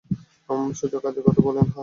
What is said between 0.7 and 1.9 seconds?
সোজা কাজের কথা বললে, হাহ?